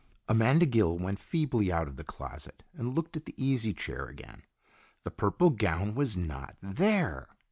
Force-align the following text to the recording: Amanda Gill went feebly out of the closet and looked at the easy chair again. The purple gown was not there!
Amanda 0.27 0.65
Gill 0.65 0.97
went 0.97 1.19
feebly 1.19 1.71
out 1.71 1.87
of 1.87 1.95
the 1.95 2.03
closet 2.03 2.63
and 2.73 2.95
looked 2.95 3.15
at 3.15 3.25
the 3.25 3.35
easy 3.37 3.71
chair 3.71 4.07
again. 4.07 4.41
The 5.03 5.11
purple 5.11 5.51
gown 5.51 5.93
was 5.93 6.17
not 6.17 6.55
there! 6.59 7.27